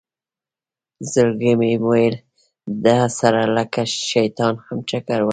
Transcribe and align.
زړه 1.11 1.33
کې 1.39 1.51
مې 1.59 1.71
ویل 1.87 2.15
ده 2.83 2.97
سره 3.19 3.41
لکه 3.57 3.81
چې 3.91 3.97
شیطان 4.11 4.53
هم 4.65 4.77
چکر 4.89 5.19
ووهي. 5.21 5.29